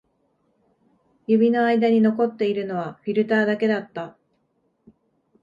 [1.27, 4.17] 指の間に残っているのはフィルターだけだった